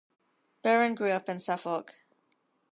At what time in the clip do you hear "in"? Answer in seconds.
1.29-1.37